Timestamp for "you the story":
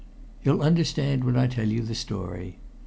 1.67-2.57